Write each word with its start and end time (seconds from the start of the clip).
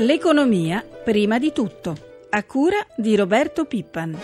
L'economia 0.00 0.82
prima 1.04 1.38
di 1.38 1.52
tutto, 1.52 1.94
a 2.30 2.42
cura 2.44 2.78
di 2.96 3.14
Roberto 3.16 3.66
Pippan. 3.66 4.18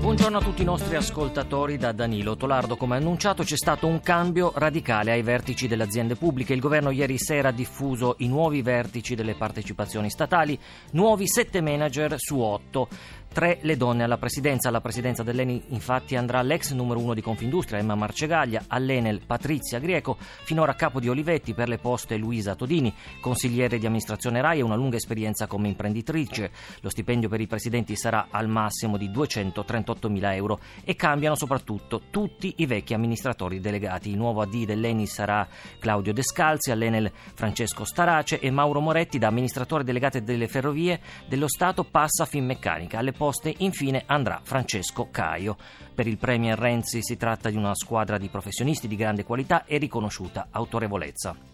Buongiorno 0.00 0.38
a 0.38 0.42
tutti 0.42 0.62
i 0.62 0.64
nostri 0.64 0.94
ascoltatori 0.94 1.78
da 1.78 1.90
Danilo 1.90 2.36
Tolardo. 2.36 2.76
Come 2.76 2.94
annunciato 2.94 3.42
c'è 3.42 3.56
stato 3.56 3.88
un 3.88 4.00
cambio 4.00 4.52
radicale 4.54 5.10
ai 5.10 5.22
vertici 5.22 5.66
delle 5.66 5.82
aziende 5.82 6.14
pubbliche. 6.14 6.52
Il 6.52 6.60
governo 6.60 6.90
ieri 6.90 7.18
sera 7.18 7.48
ha 7.48 7.52
diffuso 7.52 8.14
i 8.18 8.28
nuovi 8.28 8.62
vertici 8.62 9.16
delle 9.16 9.34
partecipazioni 9.34 10.10
statali, 10.10 10.56
nuovi 10.92 11.26
sette 11.26 11.60
manager 11.60 12.14
su 12.18 12.38
otto. 12.38 12.88
Tre 13.32 13.60
le 13.62 13.78
donne 13.78 14.02
alla 14.02 14.18
presidenza. 14.18 14.68
Alla 14.68 14.82
presidenza 14.82 15.22
dell'Eni 15.22 15.62
infatti 15.68 16.16
andrà 16.16 16.42
l'ex 16.42 16.72
numero 16.72 17.00
uno 17.00 17.14
di 17.14 17.22
Confindustria 17.22 17.78
Emma 17.78 17.94
Marcegaglia, 17.94 18.64
all'Enel 18.66 19.22
Patrizia 19.24 19.78
Grieco, 19.78 20.18
finora 20.18 20.74
capo 20.74 21.00
di 21.00 21.08
Olivetti 21.08 21.54
per 21.54 21.66
le 21.66 21.78
poste 21.78 22.18
Luisa 22.18 22.54
Todini, 22.54 22.94
consigliere 23.22 23.78
di 23.78 23.86
amministrazione 23.86 24.42
RAI 24.42 24.58
e 24.58 24.62
una 24.62 24.74
lunga 24.74 24.96
esperienza 24.96 25.46
come 25.46 25.68
imprenditrice. 25.68 26.50
Lo 26.80 26.90
stipendio 26.90 27.30
per 27.30 27.40
i 27.40 27.46
presidenti 27.46 27.96
sarà 27.96 28.26
al 28.30 28.48
massimo 28.48 28.98
di 28.98 29.10
238 29.10 30.10
mila 30.10 30.34
euro 30.34 30.60
e 30.84 30.94
cambiano 30.94 31.34
soprattutto 31.34 32.02
tutti 32.10 32.52
i 32.58 32.66
vecchi 32.66 32.92
amministratori 32.92 33.60
delegati. 33.60 34.10
Il 34.10 34.18
nuovo 34.18 34.42
AD 34.42 34.64
dell'Eni 34.64 35.06
sarà 35.06 35.48
Claudio 35.78 36.12
Descalzi, 36.12 36.70
all'Enel 36.70 37.10
Francesco 37.32 37.84
Starace 37.84 38.40
e 38.40 38.50
Mauro 38.50 38.80
Moretti 38.80 39.18
da 39.18 39.28
amministratore 39.28 39.84
delegato 39.84 40.20
delle 40.20 40.48
ferrovie 40.48 41.00
dello 41.26 41.48
Stato 41.48 41.82
passa 41.84 42.24
a 42.24 42.26
Finmeccanica. 42.26 42.98
Alle 42.98 43.20
poste 43.22 43.54
infine 43.58 44.02
andrà 44.06 44.40
Francesco 44.42 45.06
Caio. 45.12 45.56
Per 45.94 46.08
il 46.08 46.18
Premier 46.18 46.58
Renzi 46.58 47.04
si 47.04 47.16
tratta 47.16 47.50
di 47.50 47.56
una 47.56 47.72
squadra 47.72 48.18
di 48.18 48.26
professionisti 48.26 48.88
di 48.88 48.96
grande 48.96 49.22
qualità 49.22 49.64
e 49.64 49.78
riconosciuta 49.78 50.48
autorevolezza. 50.50 51.51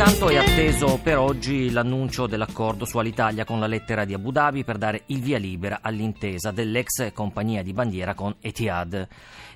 Intanto 0.00 0.30
è 0.30 0.36
atteso 0.38 0.98
per 1.02 1.18
oggi 1.18 1.70
l'annuncio 1.70 2.26
dell'accordo 2.26 2.86
su 2.86 2.96
Alitalia 2.96 3.44
con 3.44 3.60
la 3.60 3.66
lettera 3.66 4.06
di 4.06 4.14
Abu 4.14 4.30
Dhabi 4.30 4.64
per 4.64 4.78
dare 4.78 5.02
il 5.08 5.20
via 5.20 5.36
libera 5.36 5.80
all'intesa 5.82 6.50
dell'ex 6.52 7.12
compagnia 7.12 7.62
di 7.62 7.74
bandiera 7.74 8.14
con 8.14 8.34
Etihad. 8.40 9.06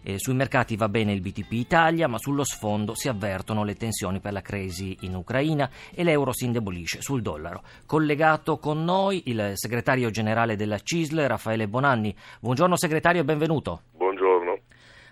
Eh, 0.02 0.18
sui 0.18 0.34
mercati 0.34 0.76
va 0.76 0.90
bene 0.90 1.14
il 1.14 1.22
BTP 1.22 1.50
Italia, 1.52 2.08
ma 2.08 2.18
sullo 2.18 2.44
sfondo 2.44 2.94
si 2.94 3.08
avvertono 3.08 3.64
le 3.64 3.74
tensioni 3.74 4.20
per 4.20 4.34
la 4.34 4.42
crisi 4.42 4.94
in 5.00 5.14
Ucraina 5.14 5.70
e 5.94 6.04
l'euro 6.04 6.34
si 6.34 6.44
indebolisce 6.44 7.00
sul 7.00 7.22
dollaro. 7.22 7.62
Collegato 7.86 8.58
con 8.58 8.84
noi 8.84 9.22
il 9.28 9.52
segretario 9.54 10.10
generale 10.10 10.56
della 10.56 10.76
CISL, 10.78 11.26
Raffaele 11.26 11.68
Bonanni. 11.68 12.14
Buongiorno 12.40 12.76
segretario 12.76 13.22
e 13.22 13.24
benvenuto. 13.24 13.84
Buongiorno. 13.92 14.58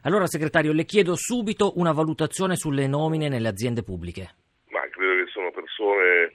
Allora 0.02 0.26
segretario, 0.26 0.72
le 0.72 0.84
chiedo 0.84 1.14
subito 1.16 1.72
una 1.76 1.92
valutazione 1.92 2.54
sulle 2.54 2.86
nomine 2.86 3.30
nelle 3.30 3.48
aziende 3.48 3.82
pubbliche 3.82 4.34
persone 5.92 6.32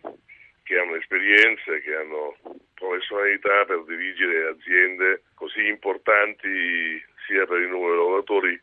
che 0.64 0.78
hanno 0.78 0.96
esperienze, 0.96 1.82
che 1.82 1.96
hanno 1.96 2.36
professionalità 2.74 3.66
per 3.66 3.84
dirigere 3.86 4.50
aziende 4.50 5.24
così 5.34 5.66
importanti 5.66 7.02
sia 7.26 7.46
per 7.46 7.60
il 7.60 7.70
numero 7.70 7.92
di 7.92 7.98
lavoratori 7.98 8.62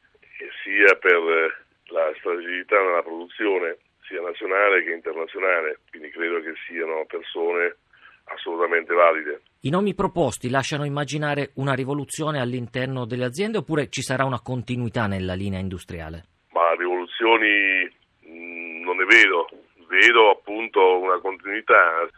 sia 0.62 0.94
per 0.96 1.64
la 1.86 2.12
strategicità 2.18 2.80
nella 2.80 3.02
produzione 3.02 3.78
sia 4.06 4.20
nazionale 4.20 4.84
che 4.84 4.92
internazionale, 4.92 5.80
quindi 5.88 6.10
credo 6.10 6.40
che 6.40 6.52
siano 6.66 7.06
persone 7.06 7.76
assolutamente 8.24 8.92
valide. 8.92 9.42
I 9.60 9.70
nomi 9.70 9.94
proposti 9.94 10.50
lasciano 10.50 10.84
immaginare 10.84 11.52
una 11.54 11.72
rivoluzione 11.72 12.40
all'interno 12.40 13.06
delle 13.06 13.24
aziende 13.24 13.58
oppure 13.58 13.88
ci 13.88 14.02
sarà 14.02 14.24
una 14.24 14.40
continuità 14.40 15.06
nella 15.06 15.34
linea 15.34 15.58
industriale? 15.58 16.24
Ma 16.52 16.74
rivoluzioni 16.76 17.88
mh, 18.20 18.28
mm, 18.28 18.82
non 18.82 18.96
ne 18.96 19.04
vedo, 19.04 19.46
vedo 19.88 20.30
appunto 20.30 21.00
continuità, 21.54 22.08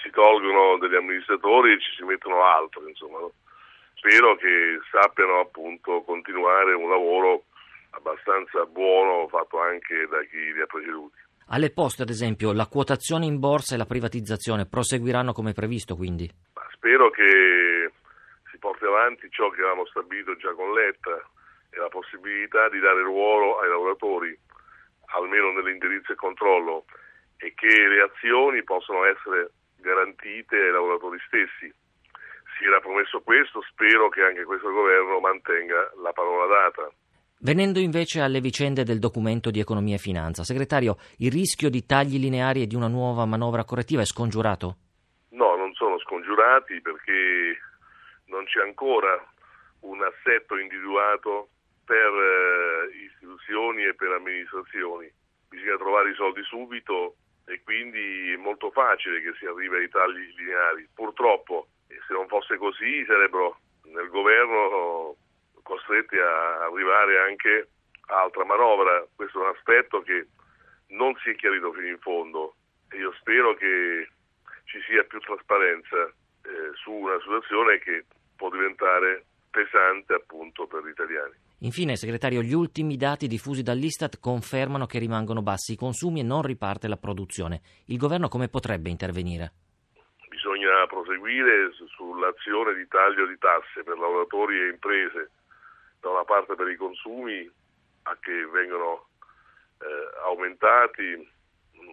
si 0.00 0.10
tolgono 0.10 0.78
degli 0.78 0.94
amministratori 0.94 1.72
e 1.72 1.80
ci 1.80 1.90
si 1.96 2.04
mettono 2.04 2.44
altri, 2.44 2.88
insomma. 2.88 3.18
Spero 3.94 4.36
che 4.36 4.78
sappiano 4.90 5.40
appunto 5.40 6.02
continuare 6.02 6.74
un 6.74 6.90
lavoro 6.90 7.44
abbastanza 7.90 8.64
buono 8.66 9.26
fatto 9.28 9.60
anche 9.60 10.06
da 10.08 10.20
chi 10.24 10.52
li 10.52 10.60
ha 10.60 10.66
preceduti. 10.66 11.16
Alle 11.48 11.70
poste, 11.72 12.02
ad 12.02 12.10
esempio, 12.10 12.52
la 12.52 12.66
quotazione 12.66 13.26
in 13.26 13.38
borsa 13.38 13.74
e 13.74 13.78
la 13.78 13.86
privatizzazione 13.86 14.66
proseguiranno 14.66 15.32
come 15.32 15.52
previsto, 15.52 15.96
quindi? 15.96 16.28
Ma 16.54 16.66
spero 16.72 17.10
che 17.10 17.90
si 18.50 18.58
porti 18.58 18.84
avanti 18.84 19.28
ciò 19.30 19.48
che 19.50 19.60
avevamo 19.60 19.86
stabilito 19.86 20.36
già 20.36 20.52
con 20.52 20.72
Letta 20.72 21.16
e 21.70 21.78
la 21.78 21.88
possibilità 21.88 22.68
di 22.68 22.80
dare 22.80 23.02
ruolo 23.02 23.60
ai 23.60 23.68
lavoratori, 23.68 24.36
almeno 25.16 25.52
nell'indirizzo 25.52 26.12
e 26.12 26.16
controllo, 26.16 26.84
e 27.36 27.54
che 27.54 27.88
le 27.88 28.02
azioni 28.02 28.62
possono 28.62 29.04
essere 29.04 29.50
garantite 29.76 30.56
ai 30.56 30.72
lavoratori 30.72 31.18
stessi. 31.26 31.72
Si 32.56 32.64
era 32.64 32.80
promesso 32.80 33.20
questo, 33.20 33.60
spero 33.70 34.08
che 34.08 34.22
anche 34.22 34.44
questo 34.44 34.70
governo 34.70 35.20
mantenga 35.20 35.92
la 36.02 36.12
parola 36.12 36.46
data. 36.46 36.90
Venendo 37.44 37.78
invece 37.78 38.20
alle 38.20 38.40
vicende 38.40 38.84
del 38.84 38.98
documento 38.98 39.50
di 39.50 39.60
economia 39.60 39.96
e 39.96 39.98
finanza, 39.98 40.44
segretario, 40.44 40.96
il 41.18 41.30
rischio 41.30 41.68
di 41.68 41.84
tagli 41.84 42.18
lineari 42.18 42.62
e 42.62 42.66
di 42.66 42.74
una 42.74 42.88
nuova 42.88 43.26
manovra 43.26 43.64
correttiva 43.64 44.00
è 44.00 44.06
scongiurato? 44.06 44.76
No, 45.30 45.54
non 45.56 45.74
sono 45.74 45.98
scongiurati 45.98 46.80
perché 46.80 47.58
non 48.26 48.44
c'è 48.44 48.62
ancora 48.62 49.20
un 49.80 50.02
assetto 50.02 50.56
individuato 50.56 51.50
per 51.84 52.08
eh, 52.08 52.96
istituzioni 53.04 53.84
e 53.84 53.94
per 53.94 54.12
amministrazioni. 54.12 55.12
Bisogna 55.48 55.76
trovare 55.76 56.10
i 56.10 56.14
soldi 56.14 56.42
subito 56.44 57.16
e 57.46 57.62
quindi 57.62 58.32
è 58.32 58.36
molto 58.36 58.70
facile 58.70 59.20
che 59.20 59.34
si 59.38 59.46
arrivi 59.46 59.76
ai 59.76 59.88
tagli 59.88 60.34
lineari. 60.36 60.88
Purtroppo, 60.94 61.68
se 61.88 62.12
non 62.12 62.26
fosse 62.28 62.56
così, 62.56 63.04
sarebbero 63.04 63.58
nel 63.84 64.08
governo 64.08 65.16
costretti 65.62 66.16
a 66.18 66.64
arrivare 66.64 67.18
anche 67.20 67.68
a 68.06 68.22
altra 68.22 68.44
manovra. 68.44 69.06
Questo 69.14 69.40
è 69.40 69.48
un 69.48 69.54
aspetto 69.54 70.02
che 70.02 70.26
non 70.88 71.14
si 71.22 71.30
è 71.30 71.34
chiarito 71.34 71.72
fino 71.72 71.88
in 71.88 71.98
fondo 71.98 72.54
e 72.90 72.98
io 72.98 73.12
spero 73.20 73.54
che 73.54 74.08
ci 74.64 74.80
sia 74.86 75.02
più 75.04 75.18
trasparenza 75.20 76.06
eh, 76.06 76.70
su 76.74 76.92
una 76.92 77.18
situazione 77.20 77.78
che 77.78 78.04
può 78.36 78.50
diventare 78.50 79.24
pesante 79.50 80.14
appunto 80.14 80.66
per 80.66 80.84
gli 80.84 80.90
italiani. 80.90 81.43
Infine, 81.64 81.96
segretario, 81.96 82.42
gli 82.42 82.52
ultimi 82.52 82.98
dati 82.98 83.26
diffusi 83.26 83.62
dall'Istat 83.62 84.20
confermano 84.20 84.84
che 84.84 84.98
rimangono 84.98 85.40
bassi 85.40 85.72
i 85.72 85.76
consumi 85.76 86.20
e 86.20 86.22
non 86.22 86.42
riparte 86.42 86.88
la 86.88 86.98
produzione. 86.98 87.62
Il 87.86 87.96
governo 87.96 88.28
come 88.28 88.48
potrebbe 88.48 88.90
intervenire? 88.90 89.52
Bisogna 90.28 90.84
proseguire 90.86 91.72
sull'azione 91.96 92.74
di 92.74 92.86
taglio 92.86 93.26
di 93.26 93.38
tasse 93.38 93.82
per 93.82 93.96
lavoratori 93.96 94.60
e 94.60 94.68
imprese, 94.68 95.30
da 96.00 96.10
una 96.10 96.24
parte 96.24 96.54
per 96.54 96.68
i 96.68 96.76
consumi 96.76 97.50
a 98.02 98.16
che 98.20 98.46
vengono 98.52 99.08
eh, 99.80 100.20
aumentati, 100.26 101.16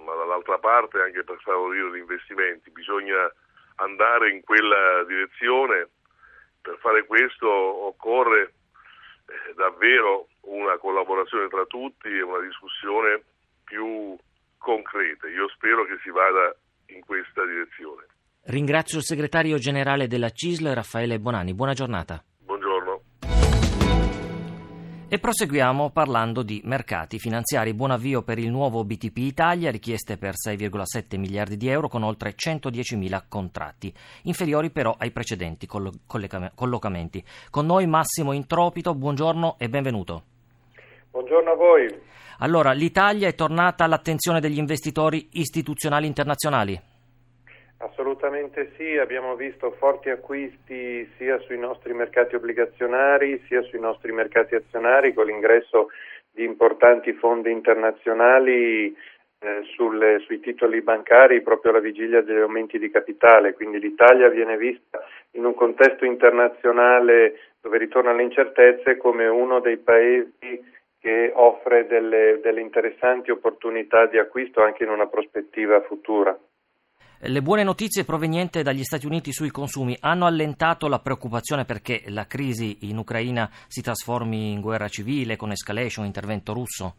ma 0.03 0.15
dall'altra 0.15 0.59
parte 0.59 0.99
anche 0.99 1.23
per 1.23 1.39
favorire 1.39 1.95
gli 1.95 2.01
investimenti. 2.01 2.71
Bisogna 2.71 3.31
andare 3.75 4.31
in 4.31 4.41
quella 4.41 5.05
direzione. 5.07 5.87
Per 6.61 6.77
fare 6.81 7.05
questo 7.05 7.47
occorre 7.47 8.51
davvero 9.55 10.27
una 10.41 10.77
collaborazione 10.77 11.47
tra 11.47 11.65
tutti 11.65 12.07
e 12.07 12.21
una 12.21 12.39
discussione 12.39 13.23
più 13.63 14.17
concreta. 14.57 15.27
Io 15.27 15.47
spero 15.49 15.85
che 15.85 15.97
si 16.03 16.09
vada 16.09 16.55
in 16.87 17.01
questa 17.05 17.45
direzione. 17.45 18.05
Ringrazio 18.45 18.97
il 18.97 19.03
segretario 19.03 19.57
generale 19.57 20.07
della 20.07 20.29
CISL, 20.29 20.73
Raffaele 20.73 21.19
Bonanni. 21.19 21.53
Buona 21.53 21.73
giornata. 21.73 22.23
E 25.13 25.19
proseguiamo 25.19 25.89
parlando 25.89 26.41
di 26.41 26.61
mercati 26.63 27.19
finanziari. 27.19 27.73
Buon 27.73 27.91
avvio 27.91 28.21
per 28.21 28.39
il 28.39 28.49
nuovo 28.49 28.85
BTP 28.85 29.17
Italia, 29.17 29.69
richieste 29.69 30.15
per 30.15 30.35
6,7 30.35 31.19
miliardi 31.19 31.57
di 31.57 31.67
euro 31.67 31.89
con 31.89 32.03
oltre 32.03 32.31
110 32.33 32.95
mila 32.95 33.21
contratti, 33.27 33.93
inferiori 34.21 34.69
però 34.69 34.95
ai 34.97 35.11
precedenti 35.11 35.67
collocamenti. 35.67 37.21
Con 37.49 37.65
noi 37.65 37.87
Massimo 37.87 38.31
Intropito, 38.31 38.95
buongiorno 38.95 39.55
e 39.57 39.67
benvenuto. 39.67 40.23
Buongiorno 41.11 41.51
a 41.51 41.55
voi. 41.55 41.93
Allora, 42.37 42.71
l'Italia 42.71 43.27
è 43.27 43.35
tornata 43.35 43.83
all'attenzione 43.83 44.39
degli 44.39 44.59
investitori 44.59 45.27
istituzionali 45.33 46.07
internazionali? 46.07 46.81
Assolutamente 47.83 48.73
sì, 48.77 48.95
abbiamo 48.97 49.35
visto 49.35 49.71
forti 49.71 50.11
acquisti 50.11 51.09
sia 51.17 51.39
sui 51.39 51.57
nostri 51.57 51.93
mercati 51.93 52.35
obbligazionari 52.35 53.43
sia 53.47 53.63
sui 53.63 53.79
nostri 53.79 54.11
mercati 54.11 54.53
azionari 54.53 55.13
con 55.13 55.25
l'ingresso 55.25 55.89
di 56.29 56.43
importanti 56.43 57.11
fondi 57.13 57.49
internazionali 57.49 58.95
eh, 59.39 59.63
sulle, 59.73 60.19
sui 60.19 60.39
titoli 60.39 60.81
bancari 60.81 61.41
proprio 61.41 61.71
alla 61.71 61.81
vigilia 61.81 62.21
degli 62.21 62.37
aumenti 62.37 62.77
di 62.77 62.91
capitale, 62.91 63.53
quindi 63.53 63.79
l'Italia 63.79 64.29
viene 64.29 64.57
vista 64.57 65.03
in 65.31 65.45
un 65.45 65.55
contesto 65.55 66.05
internazionale 66.05 67.39
dove 67.61 67.79
ritornano 67.79 68.17
le 68.17 68.23
incertezze 68.23 68.97
come 68.97 69.25
uno 69.25 69.59
dei 69.59 69.77
paesi 69.77 70.63
che 70.99 71.31
offre 71.33 71.87
delle, 71.87 72.39
delle 72.43 72.61
interessanti 72.61 73.31
opportunità 73.31 74.05
di 74.05 74.19
acquisto 74.19 74.61
anche 74.61 74.83
in 74.83 74.91
una 74.91 75.07
prospettiva 75.07 75.81
futura. 75.81 76.37
Le 77.23 77.43
buone 77.43 77.61
notizie 77.61 78.03
provenienti 78.03 78.63
dagli 78.63 78.81
Stati 78.81 79.05
Uniti 79.05 79.31
sui 79.31 79.51
consumi 79.51 79.95
hanno 80.01 80.25
allentato 80.25 80.87
la 80.87 80.97
preoccupazione 80.97 81.65
perché 81.65 82.01
la 82.07 82.25
crisi 82.25 82.89
in 82.89 82.97
Ucraina 82.97 83.47
si 83.67 83.83
trasformi 83.83 84.51
in 84.51 84.59
guerra 84.59 84.87
civile 84.87 85.35
con 85.35 85.51
escalation, 85.51 86.07
intervento 86.07 86.51
russo? 86.51 86.95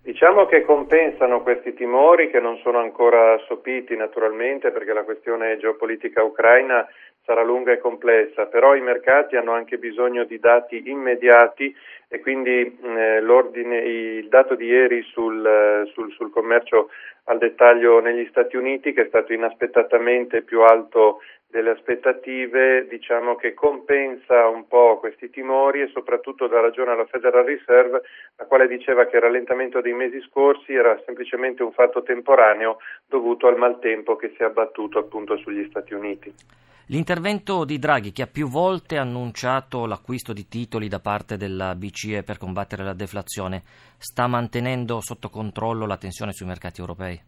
Diciamo 0.00 0.46
che 0.46 0.64
compensano 0.64 1.42
questi 1.42 1.74
timori 1.74 2.30
che 2.30 2.40
non 2.40 2.56
sono 2.62 2.78
ancora 2.78 3.36
sopiti 3.46 3.94
naturalmente 3.94 4.70
perché 4.70 4.94
la 4.94 5.04
questione 5.04 5.58
geopolitica 5.58 6.22
ucraina 6.22 6.86
sarà 7.26 7.42
lunga 7.42 7.72
e 7.72 7.78
complessa, 7.78 8.46
però 8.46 8.74
i 8.74 8.80
mercati 8.80 9.36
hanno 9.36 9.52
anche 9.52 9.76
bisogno 9.76 10.24
di 10.24 10.38
dati 10.38 10.88
immediati 10.88 11.74
e 12.08 12.20
quindi 12.20 12.78
eh, 12.82 13.18
il 13.18 14.28
dato 14.28 14.54
di 14.54 14.66
ieri 14.66 15.02
sul, 15.02 15.88
sul, 15.92 16.12
sul 16.12 16.30
commercio 16.30 16.90
al 17.24 17.38
dettaglio 17.38 18.00
negli 18.00 18.26
Stati 18.30 18.56
Uniti 18.56 18.92
che 18.92 19.02
è 19.02 19.08
stato 19.08 19.32
inaspettatamente 19.32 20.42
più 20.42 20.62
alto 20.62 21.20
delle 21.48 21.70
aspettative, 21.70 22.86
diciamo 22.88 23.36
che 23.36 23.54
compensa 23.54 24.46
un 24.46 24.66
po' 24.66 24.98
questi 24.98 25.30
timori 25.30 25.80
e 25.80 25.88
soprattutto 25.88 26.48
dà 26.48 26.60
ragione 26.60 26.90
alla 26.90 27.06
Federal 27.06 27.44
Reserve, 27.44 28.02
la 28.36 28.44
quale 28.44 28.68
diceva 28.68 29.06
che 29.06 29.16
il 29.16 29.22
rallentamento 29.22 29.80
dei 29.80 29.94
mesi 29.94 30.20
scorsi 30.22 30.74
era 30.74 31.00
semplicemente 31.04 31.62
un 31.62 31.72
fatto 31.72 32.02
temporaneo 32.02 32.78
dovuto 33.06 33.46
al 33.46 33.56
maltempo 33.56 34.16
che 34.16 34.32
si 34.36 34.42
è 34.42 34.44
abbattuto 34.44 34.98
appunto 34.98 35.36
sugli 35.38 35.66
Stati 35.68 35.94
Uniti. 35.94 36.34
L'intervento 36.88 37.64
di 37.64 37.80
Draghi, 37.80 38.12
che 38.12 38.22
ha 38.22 38.28
più 38.32 38.46
volte 38.46 38.96
annunciato 38.96 39.86
l'acquisto 39.86 40.32
di 40.32 40.46
titoli 40.46 40.86
da 40.86 41.00
parte 41.00 41.36
della 41.36 41.74
BCE 41.74 42.22
per 42.22 42.38
combattere 42.38 42.84
la 42.84 42.94
deflazione, 42.94 43.62
sta 43.98 44.28
mantenendo 44.28 45.00
sotto 45.00 45.28
controllo 45.28 45.84
la 45.84 45.96
tensione 45.96 46.30
sui 46.30 46.46
mercati 46.46 46.80
europei? 46.80 47.20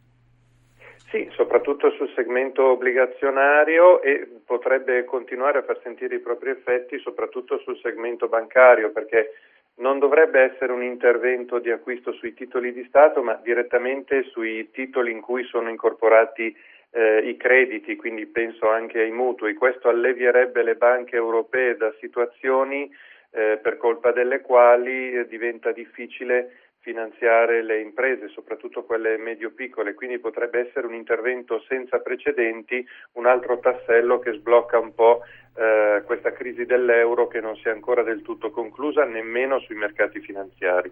Sì, 1.10 1.28
soprattutto 1.32 1.90
sul 1.90 2.08
segmento 2.14 2.70
obbligazionario 2.70 4.00
e 4.00 4.28
potrebbe 4.46 5.04
continuare 5.04 5.58
a 5.58 5.62
far 5.62 5.80
sentire 5.82 6.14
i 6.14 6.20
propri 6.20 6.50
effetti 6.50 6.96
soprattutto 7.00 7.58
sul 7.58 7.80
segmento 7.82 8.28
bancario 8.28 8.92
perché 8.92 9.32
non 9.78 9.98
dovrebbe 9.98 10.40
essere 10.40 10.70
un 10.70 10.84
intervento 10.84 11.58
di 11.58 11.72
acquisto 11.72 12.12
sui 12.12 12.32
titoli 12.32 12.72
di 12.72 12.84
Stato 12.84 13.24
ma 13.24 13.34
direttamente 13.42 14.22
sui 14.30 14.70
titoli 14.70 15.10
in 15.10 15.20
cui 15.20 15.42
sono 15.44 15.68
incorporati 15.68 16.54
eh, 16.90 17.18
i 17.28 17.36
crediti, 17.36 17.96
quindi 17.96 18.26
penso 18.26 18.68
anche 18.68 19.00
ai 19.00 19.10
mutui. 19.10 19.54
Questo 19.54 19.88
allevierebbe 19.88 20.62
le 20.62 20.76
banche 20.76 21.16
europee 21.16 21.76
da 21.76 21.92
situazioni 22.00 22.90
eh, 23.30 23.58
per 23.62 23.76
colpa 23.76 24.12
delle 24.12 24.40
quali 24.40 25.12
eh, 25.12 25.26
diventa 25.26 25.72
difficile 25.72 26.68
finanziare 26.80 27.62
le 27.62 27.80
imprese, 27.80 28.28
soprattutto 28.28 28.84
quelle 28.84 29.18
medio-piccole, 29.18 29.94
quindi 29.94 30.18
potrebbe 30.18 30.66
essere 30.68 30.86
un 30.86 30.94
intervento 30.94 31.60
senza 31.68 31.98
precedenti, 31.98 32.86
un 33.14 33.26
altro 33.26 33.58
tassello 33.58 34.18
che 34.20 34.32
sblocca 34.32 34.78
un 34.78 34.94
po' 34.94 35.20
eh, 35.54 36.02
questa 36.06 36.32
crisi 36.32 36.64
dell'euro 36.64 37.26
che 37.26 37.40
non 37.40 37.56
si 37.56 37.68
è 37.68 37.70
ancora 37.70 38.02
del 38.02 38.22
tutto 38.22 38.50
conclusa 38.50 39.04
nemmeno 39.04 39.58
sui 39.58 39.76
mercati 39.76 40.20
finanziari. 40.20 40.90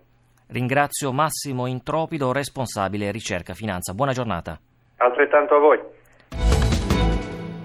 Ringrazio 0.49 1.13
Massimo 1.13 1.67
Intropido, 1.67 2.33
responsabile 2.33 3.11
ricerca 3.11 3.55
finanza. 3.55 3.95
Buona 3.95 4.13
giornata. 4.13 4.61
Altrettanto 4.97 5.57
a 5.57 5.59
voi. 5.59 5.81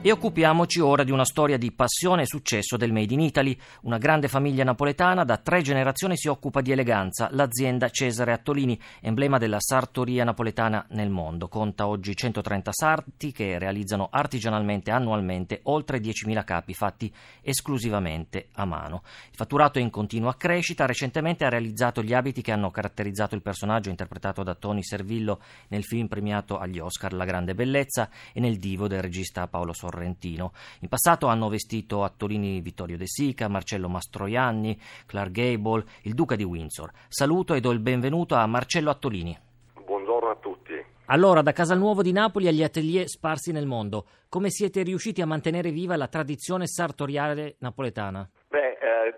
E 0.03 0.11
occupiamoci 0.11 0.79
ora 0.79 1.03
di 1.03 1.11
una 1.11 1.23
storia 1.23 1.59
di 1.59 1.71
passione 1.71 2.23
e 2.23 2.25
successo 2.25 2.75
del 2.75 2.91
Made 2.91 3.13
in 3.13 3.19
Italy. 3.19 3.55
Una 3.81 3.99
grande 3.99 4.27
famiglia 4.27 4.63
napoletana 4.63 5.23
da 5.23 5.37
tre 5.37 5.61
generazioni 5.61 6.17
si 6.17 6.27
occupa 6.27 6.61
di 6.61 6.71
eleganza, 6.71 7.29
l'azienda 7.31 7.87
Cesare 7.91 8.31
Attolini, 8.33 8.81
emblema 8.99 9.37
della 9.37 9.59
sartoria 9.59 10.23
napoletana 10.23 10.87
nel 10.89 11.11
mondo. 11.11 11.47
Conta 11.49 11.85
oggi 11.85 12.15
130 12.15 12.71
sarti 12.73 13.31
che 13.31 13.59
realizzano 13.59 14.07
artigianalmente 14.09 14.89
annualmente 14.89 15.59
oltre 15.65 15.99
10.000 15.99 16.43
capi 16.45 16.73
fatti 16.73 17.13
esclusivamente 17.43 18.47
a 18.53 18.65
mano. 18.65 19.03
Il 19.29 19.35
fatturato 19.35 19.77
è 19.77 19.83
in 19.83 19.91
continua 19.91 20.35
crescita, 20.35 20.87
recentemente 20.87 21.45
ha 21.45 21.49
realizzato 21.49 22.01
gli 22.01 22.15
abiti 22.15 22.41
che 22.41 22.51
hanno 22.51 22.71
caratterizzato 22.71 23.35
il 23.35 23.43
personaggio 23.43 23.91
interpretato 23.91 24.41
da 24.41 24.55
Tony 24.55 24.81
Servillo 24.81 25.41
nel 25.67 25.83
film 25.83 26.07
premiato 26.07 26.57
agli 26.57 26.79
Oscar 26.79 27.13
La 27.13 27.25
grande 27.25 27.53
bellezza 27.53 28.09
e 28.33 28.39
nel 28.39 28.57
divo 28.57 28.87
del 28.87 29.03
regista 29.03 29.45
Paolo 29.45 29.73
Sorrentino 29.73 29.89
sorrentino. 29.91 30.53
In 30.79 30.87
passato 30.87 31.27
hanno 31.27 31.49
vestito 31.49 32.03
attorini 32.03 32.61
Vittorio 32.61 32.97
De 32.97 33.07
Sica, 33.07 33.49
Marcello 33.49 33.89
Mastroianni, 33.89 34.79
Clark 35.05 35.31
Gable, 35.31 35.83
il 36.03 36.13
duca 36.13 36.35
di 36.35 36.43
Windsor. 36.43 36.91
Saluto 37.09 37.53
e 37.53 37.59
do 37.59 37.71
il 37.71 37.79
benvenuto 37.79 38.35
a 38.35 38.47
Marcello 38.47 38.89
Attolini. 38.89 39.37
Buongiorno 39.85 40.29
a 40.29 40.35
tutti. 40.35 40.73
Allora, 41.05 41.41
da 41.41 41.51
Casalnuovo 41.51 42.01
di 42.01 42.13
Napoli 42.13 42.47
agli 42.47 42.63
atelier 42.63 43.09
sparsi 43.09 43.51
nel 43.51 43.65
mondo, 43.65 44.05
come 44.29 44.49
siete 44.49 44.81
riusciti 44.81 45.21
a 45.21 45.25
mantenere 45.25 45.71
viva 45.71 45.97
la 45.97 46.07
tradizione 46.07 46.67
sartoriale 46.67 47.55
napoletana? 47.59 48.27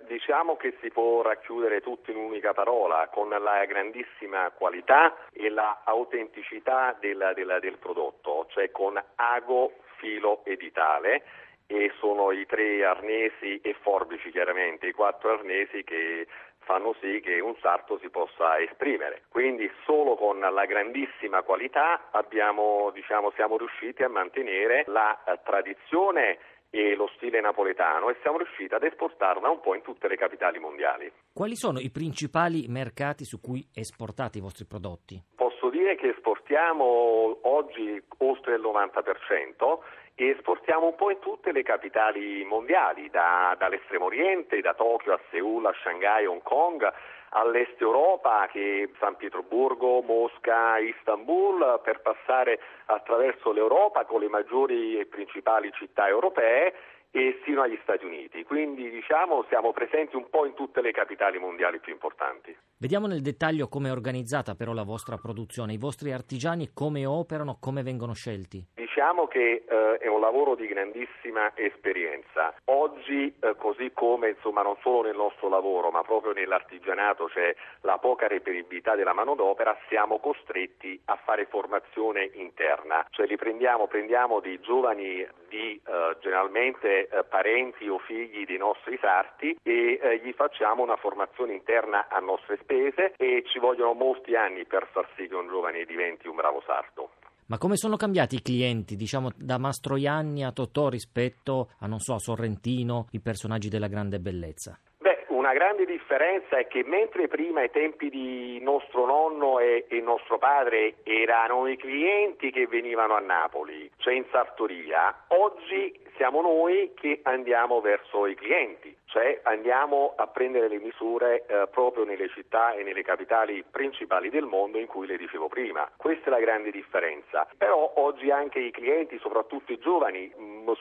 Diciamo 0.08 0.56
che 0.56 0.78
si 0.82 0.90
può 0.90 1.22
racchiudere 1.22 1.82
tutto 1.82 2.12
in 2.12 2.18
un'unica 2.18 2.54
parola, 2.54 3.10
con 3.12 3.30
la 3.30 3.66
grandissima 3.66 4.52
qualità 4.52 5.16
e 5.32 5.50
l'autenticità 5.50 6.96
del, 7.00 7.32
del, 7.36 7.58
del 7.62 7.78
prodotto, 7.78 8.48
cioè 8.50 8.72
con 8.72 9.02
ago 9.16 9.74
filo 9.98 10.44
editale 10.46 11.24
e 11.68 11.92
sono 12.00 12.32
i 12.32 12.46
tre 12.46 12.84
arnesi 12.84 13.60
e 13.62 13.74
forbici 13.82 14.32
chiaramente, 14.32 14.88
i 14.88 14.92
quattro 14.92 15.32
arnesi 15.32 15.84
che 15.84 16.28
fanno 16.60 16.96
sì 17.00 17.20
che 17.22 17.40
un 17.40 17.56
sarto 17.62 17.98
si 18.00 18.10
possa 18.10 18.60
esprimere. 18.60 19.24
Quindi 19.30 19.70
solo 19.86 20.16
con 20.16 20.40
la 20.40 20.66
grandissima 20.66 21.42
qualità 21.42 22.10
abbiamo, 22.12 22.92
diciamo, 22.94 23.32
siamo 23.32 23.58
riusciti 23.58 24.04
a 24.04 24.10
mantenere 24.10 24.84
la 24.88 25.24
eh, 25.24 25.40
tradizione 25.44 26.38
e 26.76 26.96
lo 26.96 27.08
stile 27.16 27.40
napoletano 27.40 28.10
e 28.10 28.18
siamo 28.24 28.40
riusciti 28.40 28.74
ad 28.74 28.82
esportarla 28.82 29.48
un 29.48 29.62
po' 29.62 29.76
in 29.76 29.84
tutte 29.84 30.08
le 30.08 30.16
capitali 30.16 30.58
mondiali. 30.58 31.12
Quali 31.32 31.56
sono 31.56 31.78
i 31.78 31.92
principali 31.92 32.66
mercati 32.68 33.26
su 33.26 33.40
cui 33.40 33.64
esportate 33.76 34.40
i 34.40 34.42
vostri 34.42 34.66
prodotti? 34.66 35.22
Posso 35.36 35.70
dire 35.70 35.96
che 35.96 36.10
esportiamo 36.10 37.38
oggi 37.44 38.02
oltre 38.18 38.56
il 38.56 38.62
90% 38.62 39.78
e 40.16 40.30
esportiamo 40.30 40.88
un 40.88 40.96
po' 40.96 41.12
in 41.12 41.20
tutte 41.20 41.52
le 41.52 41.62
capitali 41.62 42.44
mondiali, 42.44 43.08
da, 43.12 43.56
dall'estremo 43.56 44.06
oriente, 44.06 44.60
da 44.60 44.74
Tokyo 44.74 45.14
a 45.14 45.20
Seoul, 45.30 45.68
a 45.68 45.74
Shanghai, 45.84 46.26
Hong 46.26 46.42
Kong, 46.42 46.92
all'est 47.34 47.80
Europa 47.82 48.48
che 48.52 48.92
San 49.00 49.16
Pietroburgo, 49.16 50.02
Mosca, 50.02 50.78
Istanbul, 50.78 51.82
per 51.84 52.02
passare 52.02 52.60
attraverso 52.86 53.52
l'Europa 53.52 54.06
con 54.06 54.20
le 54.20 54.30
maggiori 54.30 55.00
e 55.00 55.06
principali 55.06 55.72
città 55.74 56.08
europee 56.08 56.74
e 57.16 57.40
sino 57.46 57.62
agli 57.62 57.78
Stati 57.84 58.06
Uniti. 58.06 58.44
Quindi 58.44 58.90
diciamo 58.90 59.46
siamo 59.48 59.72
presenti 59.72 60.16
un 60.16 60.30
po' 60.32 60.48
in 60.48 60.56
tutte 60.56 60.82
le 60.82 60.92
capitali 60.92 61.38
mondiali 61.38 61.80
più 61.80 61.94
importanti. 61.94 62.58
Vediamo 62.76 63.06
nel 63.06 63.22
dettaglio 63.22 63.68
come 63.68 63.90
è 63.90 63.92
organizzata 63.92 64.56
però 64.56 64.74
la 64.74 64.84
vostra 64.84 65.18
produzione, 65.18 65.74
i 65.74 65.78
vostri 65.78 66.12
artigiani 66.12 66.72
come 66.74 67.06
operano, 67.06 67.58
come 67.60 67.84
vengono 67.84 68.14
scelti. 68.14 68.66
Diciamo 68.74 69.28
che 69.28 69.64
eh, 69.68 69.98
è 70.00 70.08
un 70.08 70.20
lavoro 70.20 70.56
di 70.56 70.66
grandissima 70.66 71.56
esperienza. 71.56 72.56
Oggi, 72.66 73.34
eh, 73.40 73.56
così 73.58 73.92
come 73.94 74.30
insomma, 74.30 74.64
non 74.64 74.76
solo 74.82 75.04
nel 75.04 75.16
nostro 75.16 75.50
lavoro, 75.50 75.92
ma 75.92 76.02
proprio 76.02 76.34
nell'artigianato 76.34 77.26
c'è 77.26 77.56
la 77.82 78.00
poca 78.00 78.28
reperibilità 78.28 78.96
della 78.96 79.14
manodopera, 79.14 79.78
siamo 79.88 80.20
costretti 80.20 81.00
a 81.06 81.16
fare 81.24 81.46
formazione 81.46 82.32
interna, 82.34 83.06
cioè 83.12 83.28
li 83.28 83.38
prendiamo, 83.38 83.88
prendiamo 83.88 84.40
dei 84.40 84.60
giovani 84.60 85.26
di 85.48 85.80
eh, 85.86 86.18
generalmente 86.20 87.03
eh, 87.08 87.24
parenti 87.24 87.88
o 87.88 88.00
figli 88.00 88.46
dei 88.46 88.58
nostri 88.58 88.98
sarti 89.00 89.58
e 89.64 90.00
eh, 90.02 90.22
gli 90.24 90.34
facciamo 90.34 90.84
una 90.84 90.96
formazione 90.96 91.54
interna 91.54 92.08
a 92.10 92.20
nostre 92.20 92.58
spese 92.62 93.14
e 93.18 93.44
ci 93.48 93.60
vogliono 93.60 93.94
molti 93.94 94.36
anni 94.36 94.66
per 94.66 94.88
far 94.92 95.08
sì 95.16 95.28
che 95.28 95.36
un 95.36 95.48
giovane 95.48 95.86
diventi 95.86 96.28
un 96.28 96.36
bravo 96.36 96.62
sarto. 96.66 97.12
Ma 97.48 97.58
come 97.58 97.76
sono 97.76 97.98
cambiati 97.98 98.36
i 98.36 98.42
clienti, 98.42 98.96
diciamo, 98.96 99.30
da 99.36 99.58
Mastroianni 99.58 100.46
a 100.46 100.52
Totò 100.52 100.88
rispetto 100.88 101.72
a, 101.82 101.88
non 101.88 102.00
so, 102.00 102.14
a 102.14 102.20
Sorrentino, 102.20 103.08
i 103.12 103.20
personaggi 103.20 103.68
della 103.68 103.88
grande 103.88 104.20
bellezza? 104.20 104.80
Beh, 104.98 105.26
una 105.28 105.52
grande 105.52 105.86
differenza 105.86 106.58
è 106.58 106.68
che 106.68 106.84
mentre 106.86 107.28
prima 107.28 107.60
ai 107.60 107.70
tempi 107.70 108.10
di 108.10 108.60
nostro 108.62 109.06
nonno 109.06 109.60
e, 109.60 109.86
e 109.90 110.00
nostro 110.00 110.38
padre 110.38 110.96
erano 111.04 111.68
i 111.68 111.76
clienti 111.76 112.50
che 112.50 112.66
venivano 112.66 113.16
a 113.16 113.20
Napoli, 113.20 113.92
cioè 113.98 114.14
in 114.14 114.26
sartoria, 114.32 115.26
oggi 115.28 116.00
siamo 116.16 116.42
noi 116.42 116.92
che 116.96 117.20
andiamo 117.24 117.82
verso 117.82 118.26
i 118.26 118.36
clienti 118.36 118.96
cioè 119.14 119.42
andiamo 119.44 120.14
a 120.16 120.26
prendere 120.26 120.68
le 120.68 120.80
misure 120.80 121.46
eh, 121.46 121.68
proprio 121.70 122.04
nelle 122.04 122.30
città 122.30 122.74
e 122.74 122.82
nelle 122.82 123.04
capitali 123.04 123.64
principali 123.70 124.32
del 124.32 124.46
mondo 124.46 124.80
in 124.80 124.88
cui 124.88 125.06
le 125.06 125.18
dicevo 125.18 125.48
prima. 125.50 125.88
Questa 125.96 126.26
è 126.26 126.30
la 126.32 126.40
grande 126.40 126.72
differenza. 126.72 127.48
Però 127.56 127.94
oggi 127.98 128.32
anche 128.32 128.58
i 128.58 128.72
clienti, 128.72 129.20
soprattutto 129.20 129.72
i 129.72 129.78
giovani, 129.78 130.34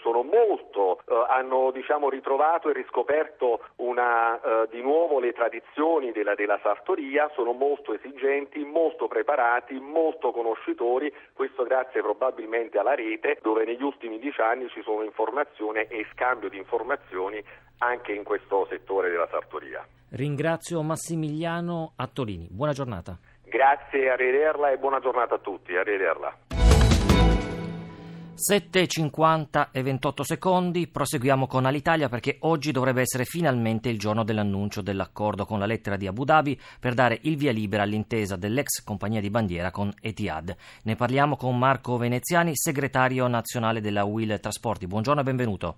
sono 0.03 0.23
molto, 0.23 1.01
eh, 1.07 1.27
hanno 1.29 1.71
diciamo, 1.71 2.09
ritrovato 2.09 2.71
e 2.71 2.73
riscoperto 2.73 3.61
una, 3.77 4.41
eh, 4.41 4.69
di 4.71 4.81
nuovo 4.81 5.19
le 5.19 5.33
tradizioni 5.33 6.13
della, 6.13 6.35
della 6.35 6.59
sartoria, 6.63 7.31
sono 7.35 7.53
molto 7.53 7.93
esigenti, 7.93 8.65
molto 8.65 9.09
preparati, 9.09 9.79
molto 9.79 10.31
conoscitori, 10.31 11.13
questo 11.33 11.65
grazie 11.65 12.01
probabilmente 12.01 12.79
alla 12.79 12.95
rete 12.95 13.39
dove 13.43 13.65
negli 13.65 13.83
ultimi 13.83 14.19
dieci 14.19 14.41
anni 14.41 14.69
ci 14.69 14.83
sono 14.83 15.03
informazione 15.03 15.87
e 15.89 16.07
scambio 16.13 16.49
di 16.49 16.57
informazioni 16.57 17.43
anche 17.79 18.13
in 18.13 18.23
questo 18.23 18.67
settore 18.71 19.11
della 19.11 19.29
sartoria. 19.29 19.85
Ringrazio 20.11 20.83
Massimiliano 20.83 21.93
Attolini, 21.97 22.49
buona 22.51 22.73
giornata. 22.73 23.19
Grazie, 23.45 24.11
arrivederla 24.11 24.71
e 24.71 24.79
buona 24.79 24.99
giornata 25.01 25.35
a 25.35 25.39
tutti, 25.39 25.77
arrivederla. 25.77 26.35
7.50 28.35 29.69
e 29.73 29.83
28 29.83 30.25
secondi, 30.25 30.89
proseguiamo 30.89 31.47
con 31.47 31.67
Alitalia 31.67 32.09
perché 32.09 32.39
oggi 32.41 32.73
dovrebbe 32.73 33.03
essere 33.03 33.25
finalmente 33.25 33.91
il 33.91 33.99
giorno 33.99 34.25
dell'annuncio 34.25 34.81
dell'accordo 34.81 35.45
con 35.45 35.59
la 35.59 35.67
lettera 35.67 35.97
di 35.97 36.07
Abu 36.07 36.25
Dhabi 36.25 36.59
per 36.81 36.95
dare 36.95 37.19
il 37.23 37.37
via 37.37 37.53
libera 37.53 37.83
all'intesa 37.83 38.37
dell'ex 38.37 38.83
compagnia 38.85 39.21
di 39.21 39.29
bandiera 39.29 39.71
con 39.71 39.93
Etihad. 40.01 40.57
Ne 40.85 40.97
parliamo 40.97 41.37
con 41.37 41.59
Marco 41.59 41.99
Veneziani, 41.99 42.53
segretario 42.55 43.29
nazionale 43.29 43.83
della 43.83 44.05
Will 44.05 44.41
Trasporti. 44.41 44.87
Buongiorno 44.87 45.21
e 45.21 45.25
benvenuto. 45.25 45.77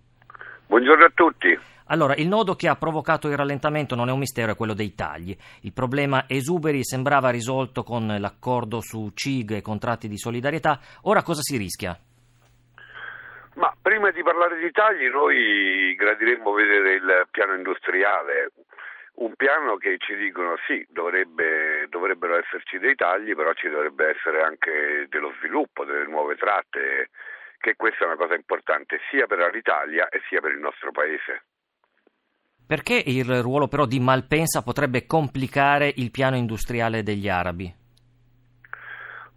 Buongiorno 0.68 1.04
a 1.04 1.10
tutti. 1.12 1.58
Allora, 1.86 2.14
il 2.14 2.28
nodo 2.28 2.54
che 2.54 2.68
ha 2.68 2.76
provocato 2.76 3.28
il 3.28 3.36
rallentamento 3.36 3.96
non 3.96 4.08
è 4.08 4.12
un 4.12 4.20
mistero, 4.20 4.52
è 4.52 4.56
quello 4.56 4.74
dei 4.74 4.94
tagli. 4.94 5.36
Il 5.62 5.72
problema 5.72 6.24
esuberi 6.28 6.84
sembrava 6.84 7.30
risolto 7.30 7.82
con 7.82 8.06
l'accordo 8.06 8.80
su 8.80 9.10
CIG 9.12 9.56
e 9.56 9.60
contratti 9.60 10.06
di 10.08 10.16
solidarietà. 10.16 10.80
Ora 11.02 11.22
cosa 11.22 11.40
si 11.42 11.56
rischia? 11.56 11.98
Ma 13.54 13.72
prima 13.80 14.10
di 14.10 14.22
parlare 14.22 14.58
di 14.58 14.70
tagli 14.70 15.08
noi 15.08 15.94
gradiremmo 15.94 16.52
vedere 16.52 16.94
il 16.94 17.28
piano 17.30 17.54
industriale, 17.54 18.50
un 19.16 19.34
piano 19.36 19.76
che 19.76 19.96
ci 19.98 20.16
dicono 20.16 20.56
sì, 20.66 20.84
dovrebbe, 20.90 21.86
dovrebbero 21.88 22.36
esserci 22.36 22.78
dei 22.78 22.96
tagli, 22.96 23.34
però 23.34 23.52
ci 23.52 23.68
dovrebbe 23.68 24.08
essere 24.08 24.42
anche 24.42 25.06
dello 25.08 25.32
sviluppo, 25.38 25.84
delle 25.84 26.06
nuove 26.06 26.34
tratte, 26.34 27.10
che 27.58 27.76
questa 27.76 28.04
è 28.04 28.06
una 28.06 28.16
cosa 28.16 28.34
importante 28.34 28.98
sia 29.10 29.26
per 29.26 29.38
l'Italia 29.52 30.08
e 30.08 30.20
sia 30.28 30.40
per 30.40 30.52
il 30.52 30.58
nostro 30.58 30.90
Paese. 30.90 31.44
Perché 32.66 33.00
il 33.06 33.42
ruolo 33.42 33.68
però 33.68 33.84
di 33.84 34.00
Malpensa 34.00 34.62
potrebbe 34.62 35.06
complicare 35.06 35.92
il 35.96 36.10
piano 36.10 36.36
industriale 36.36 37.02
degli 37.02 37.28
arabi? 37.28 37.83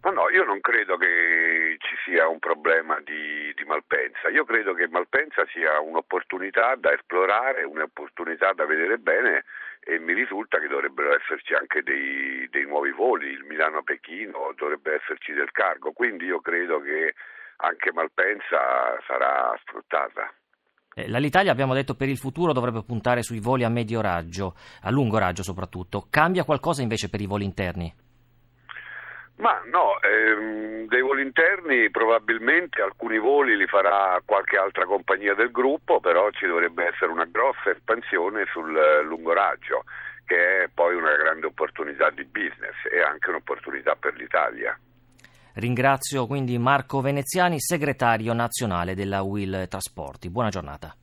Ma 0.08 0.14
no, 0.14 0.30
io 0.30 0.46
non 0.46 0.62
credo 0.62 0.96
che 0.96 1.76
ci 1.80 1.96
sia 2.06 2.30
un 2.30 2.40
problema 2.40 2.98
di, 3.04 3.52
di, 3.54 3.66
Malpensa, 3.66 4.30
io 4.30 4.46
credo 4.46 4.74
che 4.74 4.88
Malpensa 4.88 5.46
sia 5.52 5.82
un'opportunità 5.82 6.76
da 6.76 6.94
esplorare, 6.94 7.66
un'opportunità 7.66 8.54
da 8.54 8.66
vedere 8.66 9.00
bene 9.00 9.44
e 9.84 10.00
mi 10.00 10.14
risulta 10.14 10.60
che 10.60 10.70
dovrebbero 10.70 11.14
esserci 11.14 11.54
anche 11.56 11.84
dei, 11.84 12.48
dei 12.50 12.64
nuovi 12.64 12.92
voli, 12.92 13.28
il 13.28 13.44
Milano-Pechino, 13.44 14.54
dovrebbe 14.56 14.96
esserci 14.96 15.34
del 15.34 15.52
cargo, 15.52 15.92
quindi 15.92 16.24
io 16.24 16.40
credo 16.40 16.80
che 16.80 17.14
anche 17.58 17.92
Malpensa 17.92 18.96
sarà 19.06 19.60
sfruttata. 19.60 20.32
Eh, 20.96 21.10
L'Alitalia, 21.10 21.52
abbiamo 21.52 21.74
detto, 21.74 21.96
per 21.96 22.08
il 22.08 22.18
futuro 22.18 22.54
dovrebbe 22.54 22.82
puntare 22.86 23.24
sui 23.24 23.42
voli 23.42 23.66
a 23.66 23.70
medio 23.70 24.00
raggio, 24.00 24.56
a 24.84 24.90
lungo 24.90 25.18
raggio 25.18 25.44
soprattutto. 25.44 26.08
Cambia 26.10 26.46
qualcosa 26.46 26.82
invece 26.82 27.10
per 27.10 27.20
i 27.20 27.28
voli 27.28 27.44
interni? 27.44 28.06
Ma 29.38 29.62
no, 29.72 30.02
ehm, 30.02 30.88
dei 30.88 31.02
voli 31.02 31.22
interni 31.22 31.92
probabilmente 31.92 32.82
alcuni 32.82 33.20
voli 33.20 33.56
li 33.56 33.68
farà 33.68 34.20
qualche 34.26 34.58
altra 34.58 34.86
compagnia 34.86 35.36
del 35.36 35.52
gruppo, 35.52 36.00
però 36.00 36.30
ci 36.32 36.48
dovrebbe 36.48 36.88
essere 36.88 37.12
una 37.12 37.26
grossa 37.26 37.70
espansione 37.70 38.46
sul 38.52 38.74
lungo 39.04 39.34
raggio, 39.34 39.84
che 40.26 40.64
è 40.64 40.70
poi 40.74 40.96
una 40.96 41.16
grande 41.16 41.46
opportunità 41.46 42.10
di 42.10 42.24
business 42.26 42.76
e 42.92 43.02
anche 43.02 43.30
un'opportunità 43.30 43.96
per 43.96 44.16
l'Italia. 44.16 44.78
Ringrazio 45.54 46.26
quindi 46.26 46.58
Marco 46.58 47.02
Veneziani, 47.02 47.60
segretario 47.60 48.34
nazionale 48.34 48.96
della 48.96 49.22
Will 49.22 49.68
Trasporti. 49.68 50.30
Buona 50.30 50.50
giornata. 50.50 50.96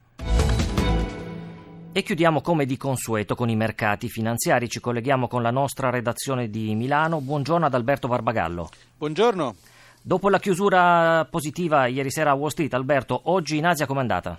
E 1.97 2.03
chiudiamo 2.03 2.41
come 2.41 2.67
di 2.67 2.77
consueto 2.77 3.37
con 3.37 3.49
i 3.49 3.55
mercati 3.55 4.09
finanziari. 4.09 4.69
Ci 4.69 4.81
colleghiamo 4.81 5.29
con 5.29 5.43
la 5.43 5.53
nostra 5.53 5.91
redazione 5.91 6.51
di 6.51 6.75
Milano. 6.75 7.21
Buongiorno 7.21 7.67
ad 7.67 7.75
Alberto 7.75 8.09
Barbagallo. 8.09 8.69
Buongiorno. 8.99 9.55
Dopo 10.03 10.29
la 10.29 10.41
chiusura 10.41 11.25
positiva 11.31 11.87
ieri 11.87 12.11
sera 12.11 12.33
a 12.33 12.35
Wall 12.35 12.49
Street, 12.49 12.75
Alberto, 12.75 13.21
oggi 13.27 13.59
in 13.59 13.67
Asia 13.67 13.87
com'è 13.87 14.01
andata? 14.01 14.37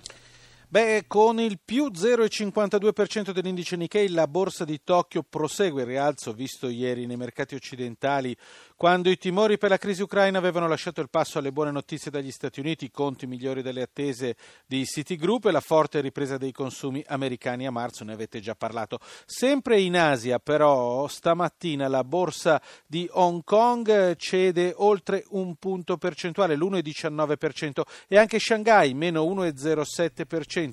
Beh, 0.68 1.04
con 1.06 1.38
il 1.38 1.60
più 1.64 1.92
0,52% 1.92 3.30
dell'indice 3.30 3.76
Nikkei, 3.76 4.08
la 4.08 4.26
borsa 4.26 4.64
di 4.64 4.80
Tokyo 4.82 5.22
prosegue 5.22 5.82
il 5.82 5.86
rialzo 5.86 6.32
visto 6.32 6.68
ieri 6.68 7.06
nei 7.06 7.16
mercati 7.16 7.54
occidentali 7.54 8.36
quando 8.78 9.08
i 9.08 9.16
timori 9.16 9.56
per 9.56 9.70
la 9.70 9.78
crisi 9.78 10.02
ucraina 10.02 10.36
avevano 10.36 10.68
lasciato 10.68 11.00
il 11.00 11.08
passo 11.08 11.38
alle 11.38 11.50
buone 11.50 11.70
notizie 11.70 12.10
dagli 12.10 12.30
Stati 12.30 12.60
Uniti, 12.60 12.90
conti 12.90 13.26
migliori 13.26 13.62
delle 13.62 13.80
attese 13.80 14.36
di 14.66 14.84
Citigroup 14.84 15.46
e 15.46 15.50
la 15.50 15.60
forte 15.60 16.02
ripresa 16.02 16.36
dei 16.36 16.52
consumi 16.52 17.02
americani 17.06 17.66
a 17.66 17.70
marzo, 17.70 18.04
ne 18.04 18.12
avete 18.12 18.38
già 18.40 18.54
parlato. 18.54 18.98
Sempre 19.24 19.80
in 19.80 19.96
Asia, 19.96 20.38
però, 20.40 21.08
stamattina 21.08 21.88
la 21.88 22.04
borsa 22.04 22.60
di 22.86 23.08
Hong 23.12 23.42
Kong 23.44 24.14
cede 24.16 24.74
oltre 24.76 25.24
un 25.30 25.56
punto 25.56 25.96
percentuale, 25.96 26.54
l'1,19%, 26.54 27.80
e 28.08 28.18
anche 28.18 28.38
Shanghai 28.38 28.92
meno 28.92 29.24
1,07%. 29.24 30.65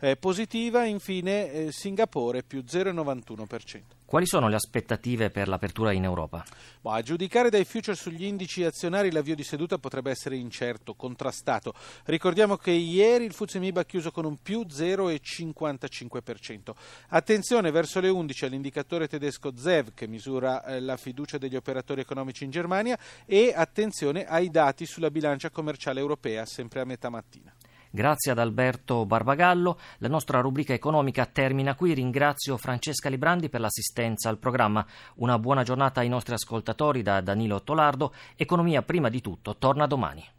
Eh, 0.00 0.16
positiva, 0.16 0.84
infine, 0.84 1.52
eh, 1.52 1.72
Singapore 1.72 2.42
più 2.42 2.64
0,91%. 2.66 3.96
Quali 4.08 4.24
sono 4.24 4.48
le 4.48 4.54
aspettative 4.54 5.28
per 5.28 5.48
l'apertura 5.48 5.92
in 5.92 6.02
Europa? 6.02 6.42
Boh, 6.80 6.92
a 6.92 7.02
giudicare 7.02 7.50
dai 7.50 7.66
future 7.66 7.94
sugli 7.94 8.24
indici 8.24 8.64
azionari 8.64 9.12
l'avvio 9.12 9.34
di 9.34 9.42
seduta 9.42 9.76
potrebbe 9.76 10.10
essere 10.10 10.36
incerto, 10.36 10.94
contrastato. 10.94 11.74
Ricordiamo 12.06 12.56
che 12.56 12.70
ieri 12.70 13.26
il 13.26 13.34
FTSE 13.34 13.70
ha 13.74 13.84
chiuso 13.84 14.10
con 14.10 14.24
un 14.24 14.38
più 14.40 14.60
0,55%. 14.60 16.74
Attenzione 17.08 17.70
verso 17.70 18.00
le 18.00 18.08
11 18.08 18.46
all'indicatore 18.46 19.08
tedesco 19.08 19.52
ZEV 19.54 19.92
che 19.92 20.06
misura 20.06 20.64
eh, 20.64 20.80
la 20.80 20.96
fiducia 20.96 21.36
degli 21.36 21.56
operatori 21.56 22.00
economici 22.00 22.44
in 22.44 22.50
Germania 22.50 22.98
e 23.26 23.52
attenzione 23.54 24.24
ai 24.24 24.48
dati 24.48 24.86
sulla 24.86 25.10
bilancia 25.10 25.50
commerciale 25.50 26.00
europea 26.00 26.46
sempre 26.46 26.80
a 26.80 26.86
metà 26.86 27.10
mattina. 27.10 27.54
Grazie 27.90 28.32
ad 28.32 28.38
Alberto 28.38 29.06
Barbagallo. 29.06 29.78
La 29.98 30.08
nostra 30.08 30.40
rubrica 30.40 30.72
economica 30.72 31.26
termina 31.26 31.74
qui. 31.74 31.94
Ringrazio 31.94 32.56
Francesca 32.56 33.08
Librandi 33.08 33.48
per 33.48 33.60
l'assistenza 33.60 34.28
al 34.28 34.38
programma. 34.38 34.84
Una 35.16 35.38
buona 35.38 35.62
giornata 35.62 36.00
ai 36.00 36.08
nostri 36.08 36.34
ascoltatori 36.34 37.02
da 37.02 37.20
Danilo 37.20 37.62
Tolardo. 37.62 38.12
Economia 38.36 38.82
prima 38.82 39.08
di 39.08 39.20
tutto 39.20 39.56
torna 39.56 39.86
domani. 39.86 40.37